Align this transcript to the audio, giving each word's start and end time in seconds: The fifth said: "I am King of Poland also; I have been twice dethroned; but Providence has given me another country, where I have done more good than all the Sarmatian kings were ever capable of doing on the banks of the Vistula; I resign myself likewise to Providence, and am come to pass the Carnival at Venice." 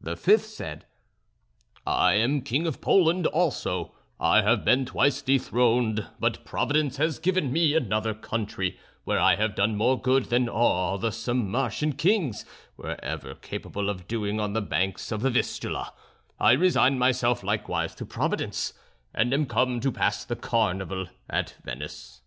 The 0.00 0.14
fifth 0.16 0.44
said: 0.46 0.86
"I 1.84 2.14
am 2.14 2.42
King 2.42 2.68
of 2.68 2.80
Poland 2.80 3.26
also; 3.26 3.90
I 4.20 4.42
have 4.42 4.64
been 4.64 4.86
twice 4.86 5.22
dethroned; 5.22 6.06
but 6.20 6.44
Providence 6.44 6.98
has 6.98 7.18
given 7.18 7.52
me 7.52 7.74
another 7.74 8.14
country, 8.14 8.78
where 9.02 9.18
I 9.18 9.34
have 9.34 9.56
done 9.56 9.74
more 9.76 10.00
good 10.00 10.26
than 10.26 10.48
all 10.48 10.98
the 10.98 11.10
Sarmatian 11.10 11.94
kings 11.94 12.44
were 12.76 12.96
ever 13.04 13.34
capable 13.34 13.90
of 13.90 14.06
doing 14.06 14.38
on 14.38 14.52
the 14.52 14.62
banks 14.62 15.10
of 15.10 15.20
the 15.20 15.30
Vistula; 15.30 15.92
I 16.38 16.52
resign 16.52 16.96
myself 16.96 17.42
likewise 17.42 17.96
to 17.96 18.06
Providence, 18.06 18.72
and 19.12 19.34
am 19.34 19.46
come 19.46 19.80
to 19.80 19.90
pass 19.90 20.24
the 20.24 20.36
Carnival 20.36 21.08
at 21.28 21.56
Venice." 21.64 22.20